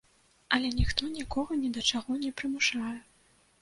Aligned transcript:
Але 0.57 0.71
ніхто 0.79 1.11
нікога 1.19 1.61
не 1.63 1.69
да 1.79 1.87
чаго 1.95 2.11
не 2.27 2.37
прымушае. 2.43 3.01